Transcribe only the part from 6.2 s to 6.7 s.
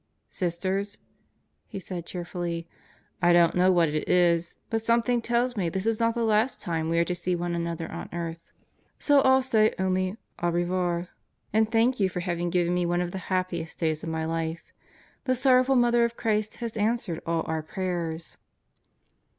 last